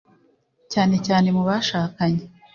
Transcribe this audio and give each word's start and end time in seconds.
cyane 0.71 0.95
cyane 1.07 1.27
mu 1.35 1.41
bashakanye 1.47 2.23